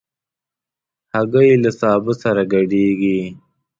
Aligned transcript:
هګۍ 1.13 1.49
له 1.63 1.71
سابه 1.79 2.13
سره 2.21 2.43
ګډېږي. 2.53 3.19